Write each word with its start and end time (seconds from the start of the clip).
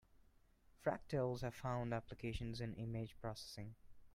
Fractals 0.83 1.41
have 1.41 1.53
found 1.53 1.93
applications 1.93 2.59
in 2.59 2.73
image 2.73 3.15
processing. 3.19 3.75